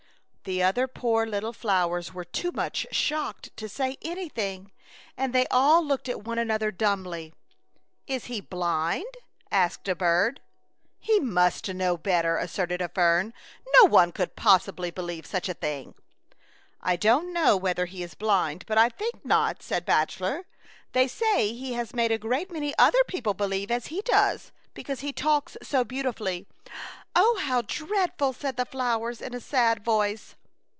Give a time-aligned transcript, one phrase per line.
[0.43, 4.71] The other poor little flowers were too much shocked to say anything,
[5.15, 7.31] and they all looked at one another dumbly.
[8.07, 9.05] "Is he blind?"
[9.51, 10.41] asked a bird.
[10.69, 13.35] '* He must know better,'* asserted a fern.''
[13.81, 15.93] No one could possibly be lieve such a thing.''"
[16.81, 20.47] I don't know whether he is blind, but I think not," said Bachelor.
[20.93, 25.01] They say he has made a great many other people believe as he does because
[25.01, 27.35] he talks so beautifully/' A Chautauqua Idyl.
[27.35, 30.35] 97" How dreadful!" said the flowers, in a sad voice.